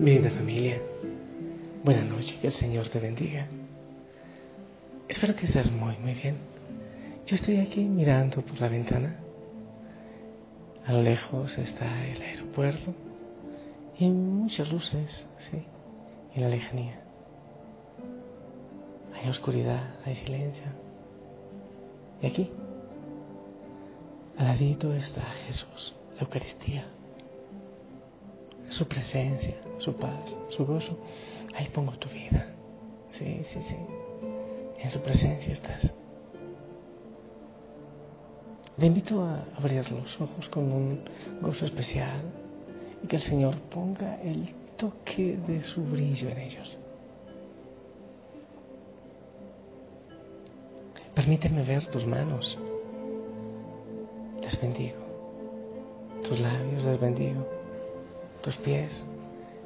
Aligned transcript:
Linda 0.00 0.30
familia, 0.30 0.80
buena 1.82 2.04
noche, 2.04 2.38
que 2.40 2.46
el 2.46 2.52
Señor 2.52 2.88
te 2.88 3.00
bendiga. 3.00 3.48
Espero 5.08 5.34
que 5.34 5.46
estés 5.46 5.72
muy, 5.72 5.96
muy 5.96 6.14
bien. 6.14 6.36
Yo 7.26 7.34
estoy 7.34 7.56
aquí 7.56 7.80
mirando 7.80 8.42
por 8.42 8.60
la 8.60 8.68
ventana. 8.68 9.16
A 10.86 10.92
lo 10.92 11.02
lejos 11.02 11.58
está 11.58 12.06
el 12.06 12.22
aeropuerto 12.22 12.94
y 13.98 14.08
muchas 14.08 14.70
luces, 14.70 15.26
sí, 15.50 15.64
y 16.36 16.40
la 16.40 16.48
lejanía. 16.48 17.00
Hay 19.20 19.28
oscuridad, 19.28 19.96
hay 20.04 20.14
silencio. 20.14 20.66
Y 22.22 22.26
aquí, 22.28 22.50
al 24.36 24.46
ladito 24.46 24.94
está 24.94 25.22
Jesús, 25.48 25.96
la 26.14 26.20
Eucaristía 26.20 26.86
su 28.68 28.86
presencia, 28.86 29.56
su 29.78 29.94
paz, 29.96 30.34
su 30.50 30.64
gozo, 30.66 30.96
ahí 31.54 31.68
pongo 31.68 31.92
tu 31.92 32.08
vida. 32.08 32.46
Sí, 33.18 33.42
sí, 33.52 33.60
sí. 33.66 33.76
En 34.78 34.90
su 34.90 35.00
presencia 35.00 35.52
estás. 35.52 35.92
Te 38.78 38.86
invito 38.86 39.24
a 39.24 39.44
abrir 39.56 39.90
los 39.90 40.20
ojos 40.20 40.48
con 40.50 40.70
un 40.70 41.00
gozo 41.40 41.66
especial 41.66 42.22
y 43.02 43.08
que 43.08 43.16
el 43.16 43.22
Señor 43.22 43.56
ponga 43.62 44.20
el 44.22 44.54
toque 44.76 45.36
de 45.48 45.62
su 45.64 45.82
brillo 45.82 46.28
en 46.28 46.38
ellos. 46.38 46.78
Permíteme 51.14 51.64
ver 51.64 51.86
tus 51.86 52.06
manos. 52.06 52.56
Les 54.40 54.60
bendigo. 54.60 54.98
Tus 56.22 56.38
labios 56.38 56.84
les 56.84 57.00
bendigo 57.00 57.57
tus 58.42 58.56
pies, 58.56 59.04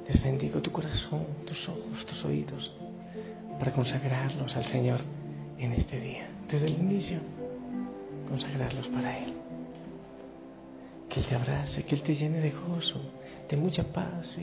les 0.06 0.62
tu 0.62 0.73
corazón, 0.73 1.27
tus 1.47 1.69
ojos, 1.69 2.06
tus 2.06 2.25
oídos, 2.25 2.75
para 3.59 3.73
consagrarlos 3.73 4.56
al 4.56 4.65
Señor 4.67 5.01
en 5.59 5.73
este 5.73 6.01
día, 6.01 6.28
desde 6.50 6.66
el 6.66 6.75
inicio, 6.75 7.19
consagrarlos 8.28 8.88
para 8.88 9.19
Él. 9.19 9.34
Que 11.09 11.21
Él 11.21 11.27
te 11.27 11.34
abrace, 11.34 11.84
que 11.84 11.94
Él 11.94 12.03
te 12.03 12.15
llene 12.15 12.41
de 12.41 12.50
gozo, 12.50 13.00
de 13.49 13.56
mucha 13.56 13.84
paz 13.84 14.38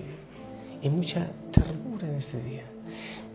y 0.81 0.89
mucha 0.89 1.27
ternura 1.51 2.07
en 2.07 2.15
este 2.15 2.41
día. 2.41 2.63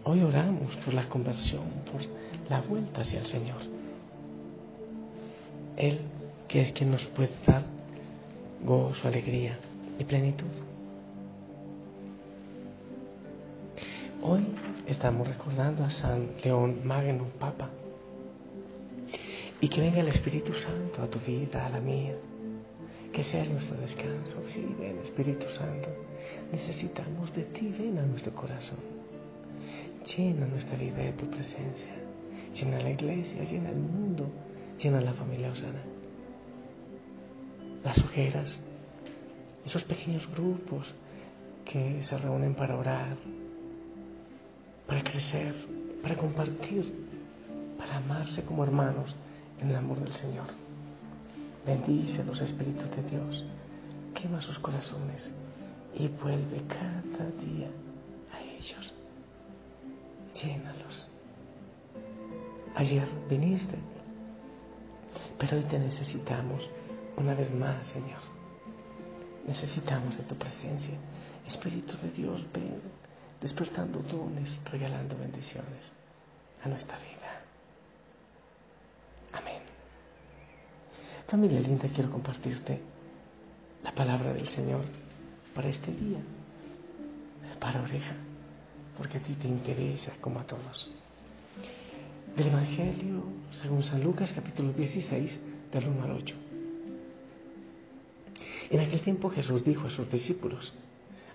Hoy 0.04 0.22
oramos 0.22 0.74
por 0.76 0.94
la 0.94 1.08
conversión, 1.08 1.64
por 1.90 2.02
la 2.48 2.60
vuelta 2.60 3.02
hacia 3.02 3.20
el 3.20 3.26
Señor. 3.26 3.60
Él 5.76 6.00
que 6.48 6.62
es 6.62 6.72
quien 6.72 6.90
nos 6.90 7.04
puede 7.06 7.30
dar 7.46 7.62
gozo, 8.64 9.08
alegría 9.08 9.58
y 9.98 10.04
plenitud. 10.04 10.73
Hoy 14.26 14.42
estamos 14.86 15.28
recordando 15.28 15.84
a 15.84 15.90
San 15.90 16.30
León 16.42 16.80
Magno, 16.82 17.26
Papa. 17.38 17.68
Y 19.60 19.68
que 19.68 19.82
venga 19.82 20.00
el 20.00 20.08
Espíritu 20.08 20.54
Santo 20.54 21.02
a 21.02 21.10
tu 21.10 21.18
vida, 21.18 21.66
a 21.66 21.68
la 21.68 21.78
mía. 21.78 22.14
Que 23.12 23.22
sea 23.22 23.44
nuestro 23.44 23.76
descanso. 23.76 24.42
Sí, 24.48 24.64
ven 24.80 25.00
Espíritu 25.00 25.44
Santo. 25.50 25.90
Necesitamos 26.50 27.34
de 27.34 27.42
ti, 27.42 27.68
ven 27.78 27.98
a 27.98 28.06
nuestro 28.06 28.32
corazón. 28.34 28.78
Llena 30.16 30.46
nuestra 30.46 30.78
vida 30.78 31.02
de 31.02 31.12
tu 31.12 31.28
presencia. 31.28 31.94
Llena 32.54 32.80
la 32.80 32.92
iglesia, 32.92 33.44
llena 33.44 33.68
el 33.68 33.76
mundo, 33.76 34.26
llena 34.82 35.02
la 35.02 35.12
familia 35.12 35.50
Osana. 35.50 35.82
Las 37.84 37.98
ojeras, 37.98 38.58
esos 39.66 39.84
pequeños 39.84 40.26
grupos 40.30 40.94
que 41.66 42.02
se 42.04 42.16
reúnen 42.16 42.54
para 42.54 42.78
orar, 42.78 43.18
para 44.86 45.02
crecer, 45.02 45.54
para 46.02 46.16
compartir, 46.16 46.92
para 47.78 47.96
amarse 47.96 48.44
como 48.44 48.64
hermanos 48.64 49.14
en 49.60 49.70
el 49.70 49.76
amor 49.76 50.00
del 50.00 50.12
Señor. 50.12 50.46
Bendice 51.66 52.22
los 52.24 52.40
Espíritus 52.40 52.90
de 52.90 53.02
Dios, 53.04 53.44
quema 54.14 54.40
sus 54.42 54.58
corazones 54.58 55.32
y 55.94 56.08
vuelve 56.08 56.62
cada 56.68 57.30
día 57.40 57.68
a 58.32 58.40
ellos. 58.40 58.92
Llénalos. 60.34 61.08
Ayer 62.74 63.08
viniste, 63.30 63.78
pero 65.38 65.56
hoy 65.56 65.62
te 65.64 65.78
necesitamos 65.78 66.68
una 67.16 67.34
vez 67.34 67.54
más, 67.54 67.86
Señor. 67.88 68.20
Necesitamos 69.46 70.16
de 70.16 70.24
tu 70.24 70.34
presencia. 70.34 70.94
Espíritu 71.46 71.96
de 71.98 72.10
Dios, 72.10 72.44
ven 72.52 72.80
despertando 73.44 73.98
dones, 73.98 74.58
regalando 74.72 75.18
bendiciones 75.18 75.92
a 76.64 76.68
nuestra 76.70 76.96
vida. 76.96 77.42
Amén. 79.34 79.60
Familia 81.28 81.60
linda, 81.60 81.86
quiero 81.94 82.10
compartirte 82.10 82.80
la 83.82 83.94
palabra 83.94 84.32
del 84.32 84.48
Señor 84.48 84.86
para 85.54 85.68
este 85.68 85.92
día, 85.92 86.20
para 87.60 87.82
oreja, 87.82 88.14
porque 88.96 89.18
a 89.18 89.22
ti 89.22 89.34
te 89.34 89.46
interesa 89.46 90.12
como 90.22 90.40
a 90.40 90.44
todos. 90.44 90.90
Del 92.34 92.46
Evangelio 92.46 93.24
según 93.50 93.82
San 93.82 94.02
Lucas 94.02 94.32
capítulo 94.32 94.72
16, 94.72 95.38
del 95.70 95.88
1 95.88 96.02
al 96.02 96.12
8. 96.12 96.34
En 98.70 98.80
aquel 98.80 99.02
tiempo 99.02 99.28
Jesús 99.28 99.62
dijo 99.62 99.88
a 99.88 99.90
sus 99.90 100.10
discípulos, 100.10 100.72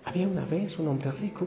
había 0.04 0.26
una 0.26 0.44
vez 0.44 0.76
un 0.76 0.88
hombre 0.88 1.12
rico 1.12 1.46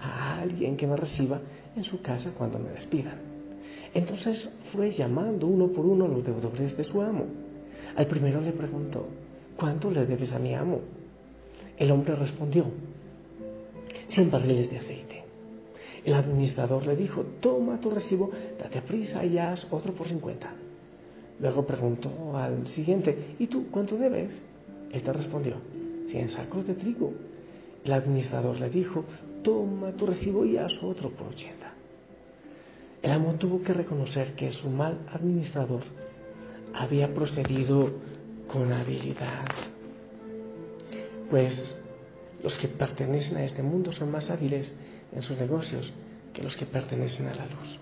a 0.00 0.40
alguien 0.40 0.76
que 0.76 0.86
me 0.86 0.96
reciba 0.96 1.40
en 1.76 1.84
su 1.84 2.00
casa 2.00 2.32
cuando 2.36 2.58
me 2.58 2.70
despidan. 2.70 3.18
Entonces 3.94 4.50
fue 4.72 4.90
llamando 4.90 5.46
uno 5.46 5.68
por 5.68 5.84
uno 5.84 6.06
los 6.06 6.24
deudores 6.24 6.76
de 6.76 6.84
su 6.84 7.00
amo. 7.02 7.24
Al 7.96 8.06
primero 8.06 8.40
le 8.40 8.52
preguntó, 8.52 9.06
¿cuánto 9.56 9.90
le 9.90 10.06
debes 10.06 10.32
a 10.32 10.38
mi 10.38 10.54
amo? 10.54 10.80
El 11.76 11.90
hombre 11.90 12.14
respondió, 12.14 12.66
cien 14.08 14.30
barriles 14.30 14.70
de 14.70 14.78
aceite. 14.78 15.24
El 16.04 16.14
administrador 16.14 16.86
le 16.86 16.96
dijo, 16.96 17.24
toma 17.40 17.80
tu 17.80 17.90
recibo, 17.90 18.30
date 18.58 18.80
prisa 18.82 19.24
y 19.24 19.38
haz 19.38 19.66
otro 19.70 19.92
por 19.92 20.08
cincuenta. 20.08 20.52
Luego 21.40 21.66
preguntó 21.66 22.36
al 22.36 22.66
siguiente, 22.68 23.34
¿y 23.38 23.46
tú 23.46 23.66
cuánto 23.70 23.96
debes? 23.96 24.30
Este 24.92 25.12
respondió, 25.12 25.56
cien 26.06 26.28
sacos 26.28 26.66
de 26.66 26.74
trigo. 26.74 27.12
El 27.84 27.92
administrador 27.92 28.58
le 28.58 28.70
dijo, 28.70 29.04
toma 29.42 29.92
tu 29.92 30.06
recibo 30.06 30.44
y 30.44 30.56
haz 30.56 30.72
otro 30.82 31.10
por 31.10 31.28
80. 31.28 31.72
El 33.02 33.10
amo 33.12 33.34
tuvo 33.34 33.62
que 33.62 33.72
reconocer 33.72 34.34
que 34.34 34.52
su 34.52 34.68
mal 34.68 34.98
administrador 35.12 35.82
había 36.74 37.14
procedido 37.14 37.90
con 38.46 38.72
habilidad. 38.72 39.46
Pues 41.30 41.74
los 42.42 42.58
que 42.58 42.68
pertenecen 42.68 43.38
a 43.38 43.44
este 43.44 43.62
mundo 43.62 43.92
son 43.92 44.10
más 44.10 44.30
hábiles 44.30 44.74
en 45.12 45.22
sus 45.22 45.38
negocios 45.38 45.92
que 46.34 46.42
los 46.42 46.56
que 46.56 46.66
pertenecen 46.66 47.28
a 47.28 47.34
la 47.34 47.46
luz. 47.46 47.78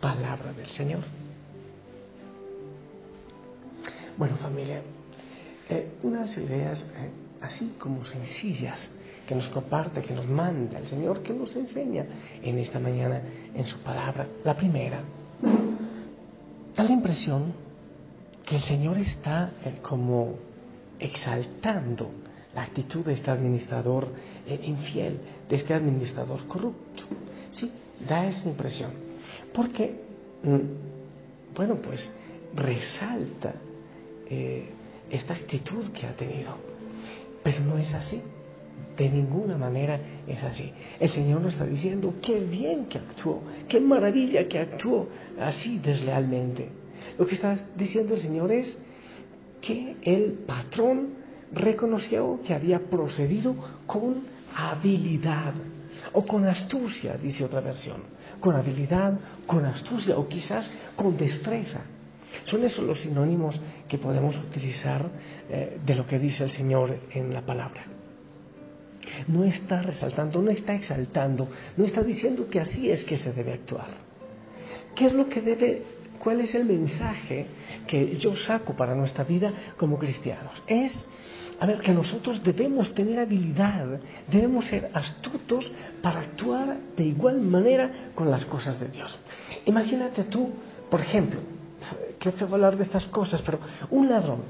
Palabra 0.00 0.52
del 0.52 0.68
Señor. 0.68 1.00
Bueno 4.16 4.36
familia, 4.36 4.82
eh, 5.70 5.88
unas 6.02 6.36
ideas 6.36 6.82
eh, 6.82 7.10
así 7.42 7.74
como 7.78 8.04
sencillas 8.04 8.90
que 9.26 9.34
nos 9.34 9.48
comparte, 9.48 10.02
que 10.02 10.14
nos 10.14 10.26
manda 10.26 10.78
el 10.78 10.86
Señor, 10.86 11.22
que 11.22 11.32
nos 11.32 11.54
enseña 11.56 12.06
en 12.42 12.58
esta 12.58 12.78
mañana 12.78 13.22
en 13.54 13.66
su 13.66 13.78
palabra. 13.78 14.26
La 14.44 14.54
primera, 14.54 15.00
da 16.76 16.84
la 16.84 16.92
impresión 16.92 17.52
que 18.44 18.56
el 18.56 18.62
Señor 18.62 18.98
está 18.98 19.52
eh, 19.64 19.78
como 19.82 20.34
exaltando 20.98 22.10
la 22.54 22.62
actitud 22.62 23.04
de 23.04 23.14
este 23.14 23.30
administrador 23.30 24.08
eh, 24.46 24.60
infiel, 24.64 25.20
de 25.48 25.56
este 25.56 25.74
administrador 25.74 26.46
corrupto. 26.46 27.04
Sí, 27.50 27.70
da 28.08 28.26
esa 28.26 28.48
impresión. 28.48 28.90
Porque, 29.54 30.00
mm, 30.42 31.54
bueno, 31.54 31.76
pues 31.76 32.12
resalta 32.54 33.54
eh, 34.28 34.68
esta 35.10 35.34
actitud 35.34 35.90
que 35.92 36.06
ha 36.06 36.16
tenido. 36.16 36.71
Pero 37.42 37.60
no 37.60 37.78
es 37.78 37.92
así. 37.94 38.20
De 38.96 39.08
ninguna 39.08 39.56
manera 39.56 39.98
es 40.26 40.42
así. 40.42 40.72
El 41.00 41.08
Señor 41.08 41.40
nos 41.40 41.54
está 41.54 41.66
diciendo, 41.66 42.14
qué 42.20 42.40
bien 42.40 42.86
que 42.86 42.98
actuó, 42.98 43.42
qué 43.68 43.80
maravilla 43.80 44.46
que 44.48 44.58
actuó 44.58 45.08
así 45.40 45.78
deslealmente. 45.78 46.68
Lo 47.18 47.26
que 47.26 47.34
está 47.34 47.58
diciendo 47.76 48.14
el 48.14 48.20
Señor 48.20 48.52
es 48.52 48.78
que 49.60 49.96
el 50.02 50.32
patrón 50.46 51.14
reconoció 51.52 52.40
que 52.44 52.54
había 52.54 52.80
procedido 52.80 53.54
con 53.86 54.24
habilidad 54.54 55.54
o 56.12 56.24
con 56.24 56.46
astucia, 56.46 57.16
dice 57.16 57.44
otra 57.44 57.60
versión, 57.60 58.02
con 58.40 58.56
habilidad, 58.56 59.18
con 59.46 59.64
astucia 59.64 60.18
o 60.18 60.28
quizás 60.28 60.70
con 60.96 61.16
destreza. 61.16 61.80
Son 62.44 62.64
esos 62.64 62.84
los 62.84 63.00
sinónimos 63.00 63.60
que 63.88 63.98
podemos 63.98 64.36
utilizar 64.38 65.08
eh, 65.48 65.78
de 65.84 65.94
lo 65.94 66.06
que 66.06 66.18
dice 66.18 66.44
el 66.44 66.50
Señor 66.50 66.98
en 67.12 67.32
la 67.32 67.42
palabra. 67.42 67.84
No 69.28 69.44
está 69.44 69.82
resaltando, 69.82 70.40
no 70.40 70.50
está 70.50 70.74
exaltando, 70.74 71.48
no 71.76 71.84
está 71.84 72.02
diciendo 72.02 72.48
que 72.48 72.60
así 72.60 72.90
es 72.90 73.04
que 73.04 73.16
se 73.16 73.32
debe 73.32 73.52
actuar. 73.52 73.88
¿Qué 74.94 75.06
es 75.06 75.12
lo 75.12 75.28
que 75.28 75.40
debe, 75.40 75.82
cuál 76.18 76.40
es 76.40 76.54
el 76.54 76.64
mensaje 76.64 77.46
que 77.86 78.16
yo 78.16 78.36
saco 78.36 78.74
para 78.74 78.94
nuestra 78.94 79.24
vida 79.24 79.52
como 79.76 79.98
cristianos? 79.98 80.62
Es 80.66 81.06
a 81.62 81.66
ver, 81.66 81.80
que 81.80 81.92
nosotros 81.92 82.42
debemos 82.42 82.92
tener 82.92 83.20
habilidad, 83.20 84.00
debemos 84.28 84.64
ser 84.64 84.90
astutos 84.94 85.70
para 86.02 86.18
actuar 86.18 86.76
de 86.96 87.04
igual 87.04 87.40
manera 87.40 88.10
con 88.16 88.32
las 88.32 88.44
cosas 88.46 88.80
de 88.80 88.88
Dios. 88.88 89.16
Imagínate 89.64 90.24
tú, 90.24 90.50
por 90.90 91.00
ejemplo, 91.00 91.38
que 92.22 92.44
a 92.44 92.46
hablar 92.46 92.76
de 92.76 92.84
estas 92.84 93.06
cosas, 93.06 93.42
pero 93.42 93.58
un 93.90 94.08
ladrón 94.08 94.40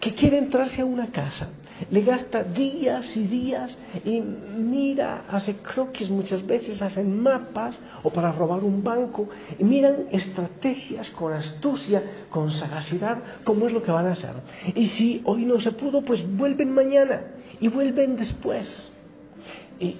que 0.00 0.14
quiere 0.14 0.38
entrarse 0.38 0.82
a 0.82 0.84
una 0.84 1.08
casa 1.08 1.48
le 1.90 2.02
gasta 2.02 2.44
días 2.44 3.16
y 3.16 3.24
días 3.24 3.76
y 4.04 4.20
mira, 4.20 5.24
hace 5.28 5.56
croquis 5.56 6.10
muchas 6.10 6.46
veces, 6.46 6.80
hacen 6.82 7.20
mapas 7.20 7.78
o 8.02 8.10
para 8.10 8.32
robar 8.32 8.62
un 8.62 8.82
banco, 8.82 9.28
y 9.58 9.64
miran 9.64 10.06
estrategias 10.10 11.10
con 11.10 11.32
astucia, 11.32 12.02
con 12.30 12.50
sagacidad, 12.52 13.18
cómo 13.44 13.66
es 13.66 13.72
lo 13.72 13.82
que 13.82 13.90
van 13.90 14.06
a 14.06 14.12
hacer. 14.12 14.34
Y 14.74 14.86
si 14.86 15.22
hoy 15.24 15.44
no 15.44 15.60
se 15.60 15.72
pudo, 15.72 16.02
pues 16.02 16.24
vuelven 16.36 16.72
mañana 16.72 17.22
y 17.60 17.68
vuelven 17.68 18.16
después. 18.16 18.92
Y 19.80 19.96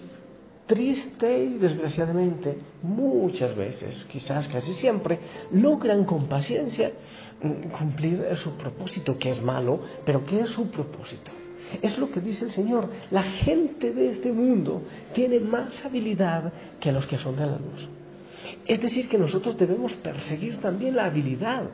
triste 0.72 1.44
y 1.44 1.58
desgraciadamente, 1.58 2.56
muchas 2.82 3.54
veces, 3.54 4.06
quizás 4.10 4.48
casi 4.48 4.72
siempre, 4.74 5.18
logran 5.50 6.04
con 6.04 6.28
paciencia 6.28 6.92
mm, 7.42 7.68
cumplir 7.68 8.24
su 8.36 8.56
propósito, 8.56 9.18
que 9.18 9.30
es 9.30 9.42
malo, 9.42 9.80
pero 10.06 10.24
que 10.24 10.40
es 10.40 10.48
su 10.48 10.70
propósito. 10.70 11.30
Es 11.82 11.98
lo 11.98 12.10
que 12.10 12.20
dice 12.20 12.46
el 12.46 12.52
Señor. 12.52 12.88
La 13.10 13.22
gente 13.22 13.92
de 13.92 14.12
este 14.12 14.32
mundo 14.32 14.82
tiene 15.12 15.40
más 15.40 15.84
habilidad 15.84 16.50
que 16.80 16.90
los 16.90 17.06
que 17.06 17.18
son 17.18 17.36
de 17.36 17.46
la 17.46 17.58
luz. 17.58 17.88
Es 18.66 18.80
decir, 18.80 19.10
que 19.10 19.18
nosotros 19.18 19.58
debemos 19.58 19.92
perseguir 19.92 20.56
también 20.56 20.96
la 20.96 21.04
habilidad. 21.04 21.64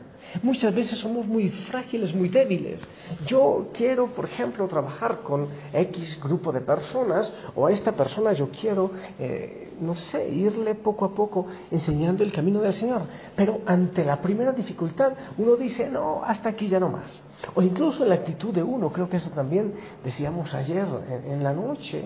Muchas 0.43 0.73
veces 0.73 0.99
somos 0.99 1.25
muy 1.25 1.49
frágiles, 1.49 2.13
muy 2.13 2.29
débiles. 2.29 2.87
Yo 3.25 3.69
quiero, 3.73 4.07
por 4.07 4.25
ejemplo, 4.25 4.67
trabajar 4.67 5.21
con 5.21 5.47
X 5.73 6.19
grupo 6.21 6.51
de 6.51 6.61
personas 6.61 7.33
o 7.55 7.65
a 7.65 7.71
esta 7.71 7.93
persona 7.93 8.33
yo 8.33 8.49
quiero, 8.49 8.91
eh, 9.17 9.73
no 9.81 9.95
sé, 9.95 10.29
irle 10.29 10.75
poco 10.75 11.05
a 11.05 11.13
poco 11.13 11.47
enseñando 11.71 12.23
el 12.23 12.31
camino 12.31 12.61
del 12.61 12.73
Señor. 12.73 13.01
Pero 13.35 13.61
ante 13.65 14.05
la 14.05 14.21
primera 14.21 14.51
dificultad 14.51 15.13
uno 15.37 15.55
dice, 15.55 15.89
no, 15.89 16.21
hasta 16.23 16.49
aquí 16.49 16.67
ya 16.67 16.79
no 16.79 16.89
más. 16.89 17.23
O 17.55 17.61
incluso 17.61 18.03
en 18.03 18.09
la 18.09 18.15
actitud 18.15 18.53
de 18.53 18.63
uno, 18.63 18.91
creo 18.91 19.09
que 19.09 19.17
eso 19.17 19.29
también 19.29 19.73
decíamos 20.03 20.53
ayer 20.53 20.85
en, 21.25 21.43
la 21.43 21.53
noche, 21.53 22.03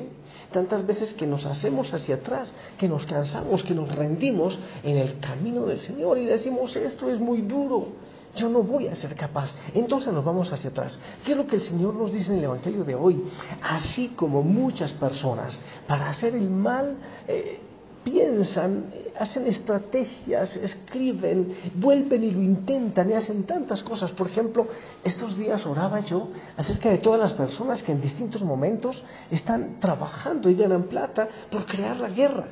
tantas 0.51 0.85
veces 0.85 1.13
que 1.13 1.25
nos 1.25 1.45
hacemos 1.45 1.93
hacia 1.93 2.15
atrás, 2.15 2.53
que 2.77 2.87
nos 2.87 3.05
cansamos, 3.05 3.63
que 3.63 3.73
nos 3.73 3.93
rendimos 3.93 4.57
en 4.83 4.97
el 4.97 5.19
camino 5.19 5.65
del 5.65 5.79
Señor 5.79 6.17
y 6.17 6.25
decimos, 6.25 6.75
esto 6.75 7.09
es 7.09 7.19
muy 7.19 7.41
duro, 7.41 7.87
yo 8.35 8.49
no 8.49 8.63
voy 8.63 8.87
a 8.87 8.95
ser 8.95 9.15
capaz. 9.15 9.55
Entonces 9.73 10.13
nos 10.13 10.25
vamos 10.25 10.51
hacia 10.51 10.69
atrás. 10.69 10.99
¿Qué 11.23 11.31
es 11.31 11.37
lo 11.37 11.47
que 11.47 11.57
el 11.57 11.61
Señor 11.61 11.93
nos 11.93 12.11
dice 12.11 12.31
en 12.31 12.39
el 12.39 12.45
Evangelio 12.45 12.83
de 12.83 12.95
hoy? 12.95 13.23
Así 13.61 14.09
como 14.09 14.41
muchas 14.41 14.91
personas, 14.93 15.59
para 15.87 16.09
hacer 16.09 16.35
el 16.35 16.49
mal, 16.49 16.97
eh, 17.27 17.59
piensan, 18.03 18.93
hacen 19.17 19.47
estrategias, 19.47 20.57
escriben, 20.57 21.55
vuelven 21.75 22.23
y 22.23 22.31
lo 22.31 22.41
intentan 22.41 23.09
y 23.09 23.13
hacen 23.13 23.43
tantas 23.43 23.83
cosas. 23.83 24.11
Por 24.11 24.27
ejemplo, 24.27 24.67
estos 25.03 25.37
días 25.37 25.65
oraba 25.65 25.99
yo 26.01 26.29
acerca 26.57 26.89
de 26.89 26.97
todas 26.97 27.19
las 27.19 27.33
personas 27.33 27.81
que 27.83 27.91
en 27.91 28.01
distintos 28.01 28.41
momentos 28.41 29.03
están 29.31 29.79
trabajando 29.79 30.49
y 30.49 30.55
ganan 30.55 30.83
plata 30.83 31.29
por 31.49 31.65
crear 31.65 31.97
la 31.97 32.09
guerra. 32.09 32.47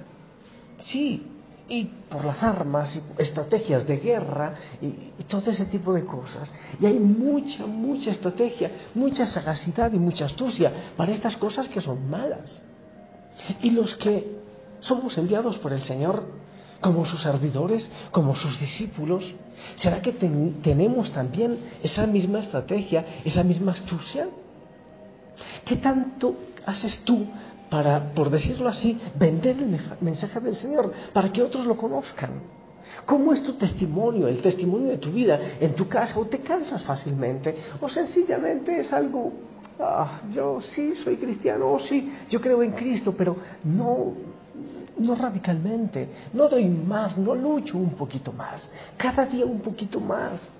Sí, 0.80 1.31
y 1.72 1.86
por 2.10 2.26
las 2.26 2.44
armas 2.44 2.98
y 2.98 3.22
estrategias 3.22 3.88
de 3.88 3.98
guerra 3.98 4.56
y, 4.82 4.88
y, 4.88 5.24
todo 5.26 5.50
ese 5.50 5.66
tipo 5.68 5.94
de 5.94 6.04
cosas. 6.04 6.54
Y 6.82 6.86
hay 6.86 7.00
mucha, 7.00 7.66
mucha 7.66 8.12
estrategia, 8.12 8.70
mucha 8.94 9.26
sagacidad 9.26 9.94
y 9.94 9.98
mucha 9.98 10.26
astucia 10.26 10.92
para 10.98 11.14
estas 11.14 11.38
cosas 11.38 11.70
que 11.70 11.80
son 11.80 12.10
malas. 12.10 12.62
Y 13.62 13.72
los 13.72 13.96
que 13.96 14.38
somos 14.82 15.18
enviados 15.18 15.58
por 15.60 15.72
el 15.72 15.82
Señor 15.84 16.26
como 16.82 17.06
sus 17.06 17.22
servidores, 17.22 17.90
como 18.12 18.36
sus 18.36 18.60
discípulos. 18.60 19.24
¿Será 19.78 20.02
que 20.02 20.12
tenemos 20.12 21.12
también 21.12 21.58
esa 21.84 22.06
misma 22.06 22.40
estrategia, 22.40 23.06
esa 23.24 23.44
misma 23.44 23.72
astucia? 23.72 24.28
¿Qué 25.64 25.78
tanto 25.78 26.36
haces 26.66 27.00
tú 27.06 27.28
para, 27.72 28.14
por 28.14 28.30
decirlo 28.30 28.68
así, 28.68 29.00
vender 29.18 29.58
el 29.58 29.80
mensaje 30.02 30.42
del 30.42 30.58
Señor, 30.58 30.92
para 31.14 31.32
que 31.32 31.42
otros 31.42 31.66
lo 31.66 31.78
conozcan? 31.78 32.32
¿Cómo 33.06 33.32
es 33.32 33.42
tu 33.42 33.54
testimonio, 33.54 34.28
el 34.28 34.42
testimonio 34.42 34.90
de 34.90 34.98
tu 34.98 35.10
vida 35.10 35.40
en 35.58 35.74
tu 35.74 35.88
casa? 35.88 36.20
¿O 36.20 36.26
te 36.26 36.40
cansas 36.40 36.84
fácilmente? 36.84 37.56
¿O 37.80 37.88
sencillamente 37.88 38.78
es 38.82 38.92
algo, 38.92 39.32
ah, 39.80 40.20
yo 40.34 40.60
sí 40.60 40.96
soy 40.96 41.16
cristiano, 41.16 41.72
o 41.72 41.80
sí, 41.80 42.12
yo 42.30 42.42
creo 42.42 42.62
en 42.62 42.74
Cristo, 42.74 43.16
pero 43.18 43.38
no, 43.64 44.16
no 44.98 45.16
radicalmente, 45.16 46.10
no 46.34 46.50
doy 46.50 46.68
más, 46.68 47.18
no 47.18 47.34
lucho 47.34 47.78
un 47.78 47.92
poquito 47.92 48.34
más, 48.34 48.70
cada 48.98 49.26
día 49.26 49.46
un 49.46 49.62
poquito 49.62 50.02
más. 50.02 50.52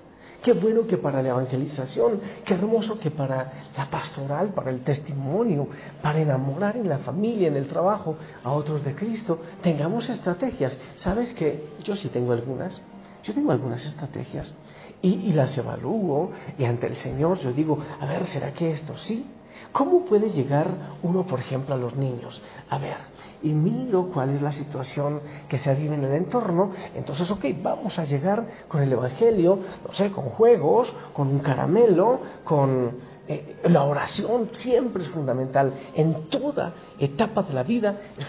Qué 0.42 0.54
bueno 0.54 0.86
que 0.88 0.98
para 0.98 1.22
la 1.22 1.28
evangelización, 1.30 2.20
qué 2.44 2.54
hermoso 2.54 2.98
que 2.98 3.12
para 3.12 3.52
la 3.76 3.88
pastoral, 3.88 4.48
para 4.48 4.70
el 4.70 4.82
testimonio, 4.82 5.68
para 6.02 6.20
enamorar 6.20 6.76
en 6.76 6.88
la 6.88 6.98
familia, 6.98 7.46
en 7.46 7.56
el 7.56 7.68
trabajo 7.68 8.16
a 8.42 8.50
otros 8.50 8.84
de 8.84 8.94
Cristo, 8.94 9.40
tengamos 9.62 10.08
estrategias. 10.08 10.76
¿Sabes 10.96 11.32
que 11.32 11.68
yo 11.84 11.94
sí 11.94 12.08
tengo 12.08 12.32
algunas? 12.32 12.82
Yo 13.22 13.32
tengo 13.32 13.52
algunas 13.52 13.86
estrategias 13.86 14.52
y, 15.00 15.10
y 15.10 15.32
las 15.32 15.56
evalúo 15.56 16.32
y 16.58 16.64
ante 16.64 16.88
el 16.88 16.96
Señor 16.96 17.38
yo 17.38 17.52
digo, 17.52 17.78
a 18.00 18.06
ver, 18.06 18.24
¿será 18.24 18.52
que 18.52 18.72
esto 18.72 18.98
sí? 18.98 19.24
¿Cómo 19.72 20.04
puede 20.04 20.30
llegar 20.30 20.68
uno, 21.02 21.26
por 21.26 21.40
ejemplo, 21.40 21.74
a 21.74 21.78
los 21.78 21.96
niños? 21.96 22.42
A 22.68 22.76
ver, 22.76 22.96
y 23.42 23.54
miro 23.54 24.10
cuál 24.12 24.30
es 24.30 24.42
la 24.42 24.52
situación 24.52 25.20
que 25.48 25.56
se 25.56 25.74
vive 25.74 25.94
en 25.94 26.04
el 26.04 26.12
entorno, 26.12 26.72
entonces, 26.94 27.30
ok, 27.30 27.46
vamos 27.62 27.98
a 27.98 28.04
llegar 28.04 28.46
con 28.68 28.82
el 28.82 28.92
Evangelio, 28.92 29.58
no 29.86 29.94
sé, 29.94 30.12
con 30.12 30.26
juegos, 30.30 30.92
con 31.14 31.28
un 31.28 31.38
caramelo, 31.38 32.20
con 32.44 32.92
eh, 33.26 33.56
la 33.64 33.84
oración 33.84 34.50
siempre 34.52 35.04
es 35.04 35.08
fundamental. 35.08 35.72
En 35.94 36.28
toda 36.28 36.74
etapa 36.98 37.42
de 37.42 37.54
la 37.54 37.62
vida 37.62 37.98
es 38.18 38.26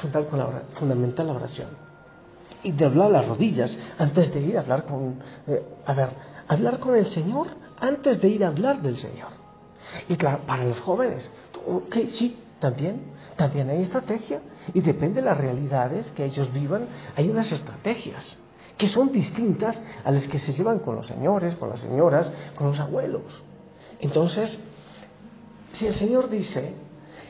fundamental 0.76 1.28
la 1.28 1.34
oración. 1.34 1.70
Y 2.64 2.72
de 2.72 2.86
hablar 2.86 3.12
las 3.12 3.28
rodillas 3.28 3.78
antes 3.98 4.34
de 4.34 4.40
ir 4.40 4.58
a 4.58 4.62
hablar 4.62 4.86
con... 4.86 5.20
Eh, 5.48 5.62
a 5.86 5.94
ver, 5.94 6.10
hablar 6.48 6.80
con 6.80 6.96
el 6.96 7.08
Señor 7.08 7.48
antes 7.82 8.22
de 8.22 8.30
ir 8.30 8.46
a 8.46 8.48
hablar 8.48 8.82
del 8.82 8.98
Señor. 8.98 9.43
Y 10.10 10.16
claro, 10.16 10.42
para 10.46 10.66
los 10.66 10.80
jóvenes, 10.82 11.32
sí, 12.08 12.38
también, 12.60 13.02
también 13.36 13.70
hay 13.70 13.82
estrategia. 13.82 14.42
Y 14.74 14.82
depende 14.82 15.22
de 15.22 15.28
las 15.28 15.38
realidades 15.38 16.12
que 16.12 16.26
ellos 16.26 16.52
vivan, 16.54 16.88
hay 17.16 17.30
unas 17.30 17.52
estrategias 17.52 18.40
que 18.78 18.88
son 18.88 19.12
distintas 19.12 19.82
a 20.04 20.12
las 20.12 20.28
que 20.28 20.40
se 20.40 20.52
llevan 20.54 20.80
con 20.80 20.96
los 20.96 21.08
señores, 21.08 21.56
con 21.56 21.70
las 21.70 21.80
señoras, 21.80 22.32
con 22.56 22.68
los 22.68 22.80
abuelos. 22.80 23.44
Entonces, 24.00 24.60
si 25.74 25.88
el 25.88 25.94
Señor 25.96 26.30
dice 26.30 26.74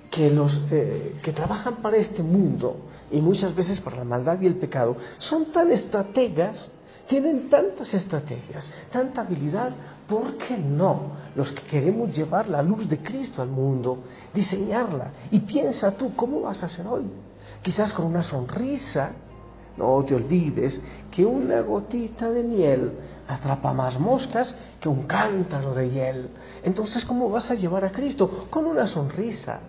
que 0.10 0.30
los 0.30 0.62
eh, 0.72 1.16
que 1.24 1.34
trabajan 1.34 1.78
para 1.78 1.98
este 1.98 2.22
mundo 2.22 2.78
y 3.12 3.20
muchas 3.20 3.56
veces 3.56 3.80
para 3.82 3.98
la 3.98 4.04
maldad 4.04 4.40
y 4.42 4.46
el 4.46 4.56
pecado 4.56 4.96
son 5.18 5.52
tan 5.52 5.72
estrategas, 5.72 6.72
tienen 7.08 7.50
tantas 7.50 7.94
estrategias, 7.94 8.72
tanta 8.92 9.22
habilidad, 9.22 9.72
¿por 10.08 10.38
qué 10.38 10.58
no 10.58 11.12
los 11.36 11.52
que 11.52 11.64
queremos 11.64 12.16
llevar 12.16 12.48
la 12.48 12.62
luz 12.62 12.88
de 12.88 13.00
Cristo 13.00 13.42
al 13.42 13.50
mundo, 13.50 14.00
diseñarla? 14.34 15.12
Y 15.32 15.40
piensa 15.42 15.92
tú, 15.92 16.16
¿cómo 16.16 16.42
vas 16.42 16.64
a 16.64 16.68
hacer 16.68 16.88
hoy? 16.88 17.04
Quizás 17.62 17.94
con 17.94 18.06
una 18.06 18.24
sonrisa, 18.24 19.12
no 19.78 20.04
te 20.06 20.16
olvides 20.16 20.80
que 21.12 21.26
una 21.26 21.62
gotita 21.62 22.30
de 22.30 22.44
miel 22.44 22.94
atrapa 23.28 23.74
más 23.74 24.00
moscas 24.00 24.56
que 24.80 24.88
un 24.88 25.04
cántaro 25.04 25.74
de 25.74 25.90
hiel. 25.90 26.30
Entonces, 26.64 27.06
¿cómo 27.06 27.30
vas 27.30 27.50
a 27.50 27.56
llevar 27.56 27.84
a 27.86 27.92
Cristo? 27.92 28.48
Con 28.50 28.66
una 28.66 28.86
sonrisa. 28.86 29.60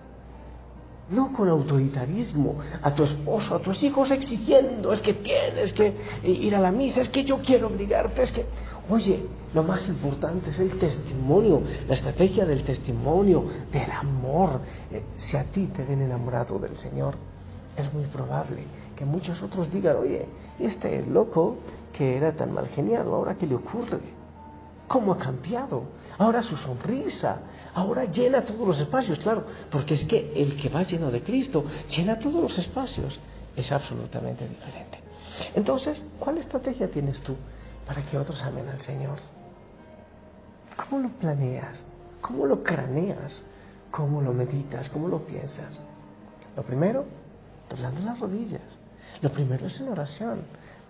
No 1.11 1.32
con 1.32 1.49
autoritarismo, 1.49 2.56
a 2.82 2.94
tu 2.94 3.04
esposo, 3.04 3.54
a 3.54 3.58
tus 3.58 3.82
hijos 3.82 4.11
exigiendo, 4.11 4.92
es 4.92 5.02
que 5.02 5.12
tienes 5.14 5.73
que 5.75 5.94
ir 6.23 6.54
a 6.54 6.61
la 6.61 6.73
misa, 6.73 7.02
es 7.02 7.11
que 7.11 7.25
yo 7.25 7.38
quiero 7.38 7.66
obligarte, 7.66 8.23
es 8.23 8.32
que... 8.32 8.46
Oye, 8.88 9.25
lo 9.54 9.62
más 9.62 9.88
importante 9.88 10.50
es 10.50 10.58
el 10.58 10.78
testimonio, 10.78 11.62
la 11.88 11.94
estrategia 11.94 12.44
del 12.44 12.64
testimonio, 12.64 13.44
del 13.73 13.90
amor. 13.90 14.61
Eh, 14.90 15.02
si 15.16 15.38
a 15.38 15.44
ti 15.44 15.68
te 15.68 15.84
ven 15.84 16.02
enamorado 16.02 16.58
del 16.58 16.76
Señor, 16.76 17.14
es 17.76 17.92
muy 17.92 18.04
probable 18.04 18.64
que 18.94 19.04
muchos 19.04 19.42
otros 19.42 19.73
digan, 19.73 19.96
oye, 19.96 20.26
este 20.58 21.04
loco 21.06 21.56
que 21.92 22.16
era 22.16 22.32
tan 22.32 22.52
mal 22.52 22.66
geniado, 22.68 23.14
ahora 23.14 23.37
qué 23.37 23.46
le 23.46 23.54
ocurre? 23.54 24.00
¿Cómo 24.87 25.12
ha 25.12 25.18
cambiado? 25.18 25.84
Ahora 26.18 26.42
su 26.42 26.56
sonrisa, 26.56 27.38
ahora 27.75 28.04
llena 28.04 28.42
todos 28.42 28.66
los 28.66 28.78
espacios, 28.78 29.18
claro, 29.18 29.44
porque 29.71 29.94
es 29.94 30.04
que 30.04 30.33
el 30.37 30.56
que 30.56 30.68
va 30.68 30.83
lleno 30.83 31.11
de 31.11 31.23
Cristo 31.23 31.64
llena 31.88 32.18
todos 32.18 32.40
los 32.40 32.59
espacios, 32.59 33.18
es 33.56 33.73
absolutamente 33.73 34.49
diferente. 34.49 34.99
Entonces, 35.54 36.02
¿cuál 36.18 36.38
estrategia 36.38 36.90
tienes 36.90 37.21
tú 37.21 37.37
para 37.87 38.02
que 38.02 38.18
otros 38.18 38.42
amen 38.42 38.68
al 38.68 38.80
Señor? 38.80 39.18
¿Cómo 40.76 41.02
lo 41.02 41.09
planeas? 41.11 41.85
¿Cómo 42.21 42.47
lo 42.47 42.62
craneas? 42.62 43.42
¿Cómo 43.90 44.21
lo 44.21 44.33
meditas? 44.33 44.88
¿Cómo 44.88 45.09
lo 45.09 45.26
piensas? 45.26 45.80
Lo 46.56 46.62
primero, 46.62 47.04
doblando 47.68 48.00
las 48.00 48.18
rodillas. 48.18 48.62
Lo 49.21 49.30
primero 49.30 49.66
es 49.66 49.80
en 49.80 49.88
oración, 49.88 50.42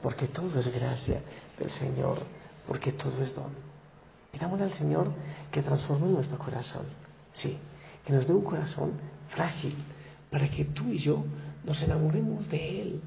porque 0.03 0.29
todo 0.29 0.59
es 0.59 0.69
gracia 0.69 1.21
del 1.59 1.71
Señor, 1.71 2.19
porque 2.67 2.93
todo 2.93 3.23
es 3.23 3.35
don. 3.35 3.74
Pidámosle 4.35 4.65
al 4.65 4.73
Señor 4.73 5.13
que 5.53 5.63
transforme 5.63 6.09
nuestro 6.09 6.39
corazón, 6.39 6.87
sí, 7.35 7.57
que 8.05 8.13
nos 8.13 8.27
dé 8.27 8.35
un 8.35 8.43
corazón 8.43 8.95
frágil, 9.29 9.75
para 10.29 10.49
que 10.49 10.65
tú 10.65 10.89
y 10.89 10.99
yo 10.99 11.25
nos 11.65 11.81
enamoremos 11.81 12.51
de 12.51 12.81
Él 12.81 13.01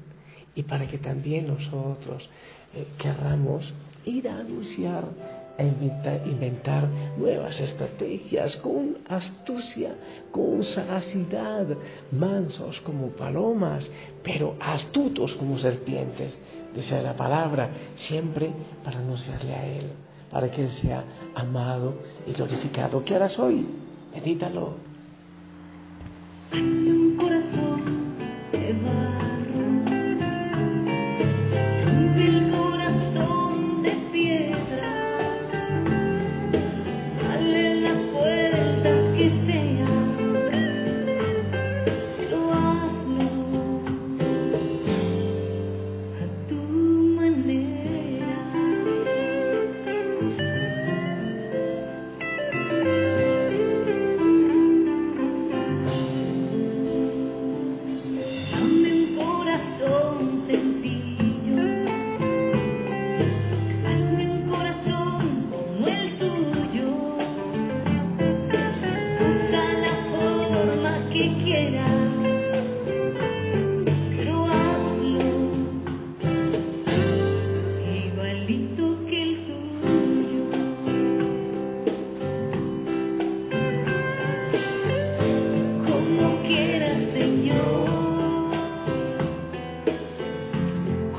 y 0.54 0.62
para 0.62 0.86
que 0.86 0.96
también 0.96 1.46
nosotros 1.46 2.30
eh, 2.74 2.86
querramos 2.96 3.74
ir 4.06 4.26
a 4.26 4.38
anunciar 4.38 5.04
e 5.58 5.66
inventar, 6.30 6.88
nuevas 7.18 7.60
estrategias 7.60 8.56
con 8.58 8.96
astucia, 9.08 9.94
con 10.30 10.64
sagacidad, 10.64 11.66
mansos 12.12 12.80
como 12.80 13.08
palomas, 13.08 13.90
pero 14.22 14.56
astutos 14.60 15.34
como 15.34 15.58
serpientes, 15.58 16.38
dice 16.74 17.02
la 17.02 17.16
palabra, 17.16 17.70
siempre 17.96 18.50
para 18.82 19.00
anunciarle 19.00 19.54
a 19.54 19.66
Él, 19.66 19.92
para 20.30 20.50
que 20.50 20.62
Él 20.62 20.70
sea 20.72 21.04
amado 21.34 21.94
y 22.26 22.32
glorificado. 22.32 23.04
¿Qué 23.04 23.14
harás 23.14 23.38
hoy? 23.38 23.66
Medítalo. 24.14 24.74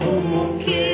como 0.10 0.58
que 0.58 0.89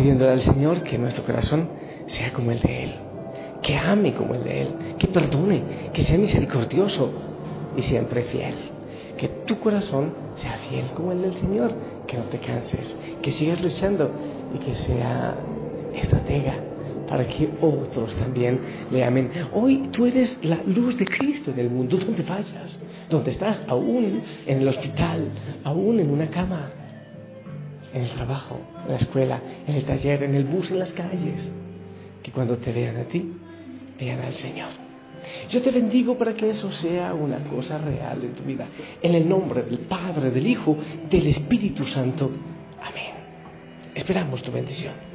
al 0.00 0.40
Señor 0.40 0.82
que 0.82 0.96
nuestro 0.96 1.24
corazón 1.24 1.68
sea 2.06 2.32
como 2.32 2.50
el 2.52 2.60
de 2.60 2.84
Él, 2.84 2.92
que 3.60 3.76
ame 3.76 4.14
como 4.14 4.34
el 4.34 4.44
de 4.44 4.62
Él, 4.62 4.68
que 4.98 5.08
perdone, 5.08 5.62
que 5.92 6.02
sea 6.04 6.16
misericordioso 6.16 7.12
y 7.76 7.82
siempre 7.82 8.22
fiel, 8.22 8.54
que 9.18 9.28
tu 9.46 9.60
corazón 9.60 10.14
sea 10.36 10.56
fiel 10.70 10.86
como 10.94 11.12
el 11.12 11.20
del 11.20 11.34
Señor, 11.34 11.72
que 12.06 12.16
no 12.16 12.24
te 12.24 12.38
canses, 12.38 12.96
que 13.20 13.30
sigas 13.30 13.60
luchando 13.60 14.10
y 14.54 14.58
que 14.58 14.74
sea 14.76 15.34
estratega 15.94 16.54
para 17.06 17.26
que 17.26 17.50
otros 17.60 18.14
también 18.14 18.58
le 18.90 19.04
amen. 19.04 19.30
Hoy 19.52 19.88
tú 19.92 20.06
eres 20.06 20.38
la 20.42 20.62
luz 20.64 20.96
de 20.96 21.04
Cristo 21.04 21.50
en 21.50 21.58
el 21.58 21.68
mundo, 21.68 21.98
donde 21.98 22.22
vayas, 22.22 22.80
donde 23.10 23.32
estás, 23.32 23.60
aún 23.68 24.22
en 24.46 24.60
el 24.60 24.68
hospital, 24.68 25.28
aún 25.62 26.00
en 26.00 26.10
una 26.10 26.30
cama, 26.30 26.70
en 27.92 28.02
el 28.02 28.10
trabajo, 28.10 28.60
en 28.84 28.90
la 28.90 28.96
escuela, 28.96 29.40
en 29.66 29.74
el 29.74 29.84
taller, 29.84 30.22
en 30.22 30.34
el 30.34 30.44
bus, 30.44 30.70
en 30.70 30.78
las 30.78 30.92
calles. 30.92 31.52
Que 32.22 32.30
cuando 32.30 32.58
te 32.58 32.72
vean 32.72 32.96
a 32.96 33.04
ti, 33.04 33.32
vean 33.98 34.20
al 34.20 34.34
Señor. 34.34 34.68
Yo 35.50 35.60
te 35.60 35.70
bendigo 35.70 36.16
para 36.16 36.34
que 36.34 36.50
eso 36.50 36.70
sea 36.72 37.14
una 37.14 37.38
cosa 37.44 37.78
real 37.78 38.22
en 38.22 38.34
tu 38.34 38.42
vida. 38.42 38.66
En 39.02 39.14
el 39.14 39.28
nombre 39.28 39.62
del 39.62 39.80
Padre, 39.80 40.30
del 40.30 40.46
Hijo, 40.46 40.76
del 41.08 41.26
Espíritu 41.26 41.86
Santo. 41.86 42.30
Amén. 42.82 43.12
Esperamos 43.94 44.42
tu 44.42 44.50
bendición. 44.50 45.09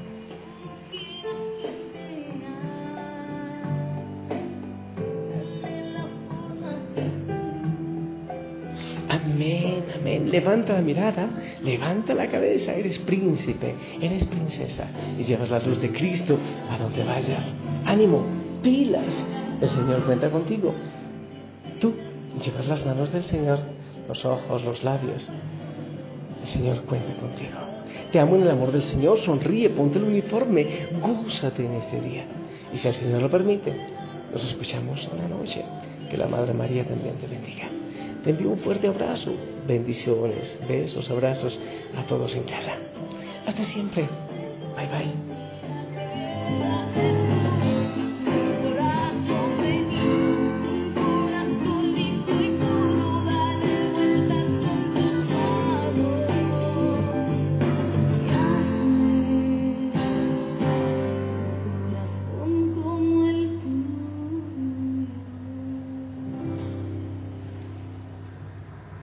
Amén, 9.25 9.83
amén. 9.99 10.29
Levanta 10.29 10.73
la 10.73 10.81
mirada, 10.81 11.27
levanta 11.63 12.13
la 12.13 12.27
cabeza. 12.27 12.73
Eres 12.73 12.99
príncipe, 12.99 13.75
eres 13.99 14.25
princesa 14.25 14.85
y 15.19 15.23
llevas 15.23 15.49
la 15.49 15.59
luz 15.59 15.81
de 15.81 15.91
Cristo 15.91 16.37
a 16.69 16.77
donde 16.77 17.03
vayas. 17.03 17.53
Ánimo, 17.85 18.23
pilas. 18.61 19.25
El 19.61 19.69
Señor 19.69 20.03
cuenta 20.03 20.29
contigo. 20.29 20.73
Tú 21.79 21.93
llevas 22.43 22.67
las 22.67 22.85
manos 22.85 23.11
del 23.11 23.23
Señor, 23.23 23.59
los 24.07 24.23
ojos, 24.25 24.63
los 24.63 24.83
labios. 24.83 25.29
El 26.43 26.47
Señor 26.47 26.81
cuenta 26.81 27.13
contigo. 27.15 27.57
Te 28.11 28.19
amo 28.19 28.35
en 28.35 28.43
el 28.43 28.51
amor 28.51 28.71
del 28.71 28.83
Señor, 28.83 29.17
sonríe, 29.19 29.69
ponte 29.71 29.97
el 29.97 30.05
uniforme, 30.05 30.87
gózate 31.01 31.65
en 31.65 31.73
este 31.73 31.99
día. 31.99 32.25
Y 32.73 32.77
si 32.77 32.87
el 32.87 32.93
Señor 32.93 33.21
lo 33.21 33.29
permite, 33.29 33.73
nos 34.31 34.43
escuchamos 34.43 35.09
en 35.11 35.17
la 35.17 35.27
noche. 35.27 35.63
Que 36.09 36.17
la 36.17 36.27
Madre 36.27 36.53
María 36.53 36.83
también 36.85 37.15
te 37.15 37.25
bendiga. 37.25 37.74
Te 38.25 38.31
envío 38.31 38.49
un 38.49 38.57
fuerte 38.57 38.87
abrazo, 38.87 39.35
bendiciones, 39.67 40.57
besos, 40.67 41.11
abrazos 41.11 41.59
a 41.95 42.07
todos 42.07 42.33
en 42.33 42.41
casa. 42.41 42.71
Hasta 43.45 43.63
siempre. 43.65 44.09
Bye 44.75 44.87
bye. 47.27 47.34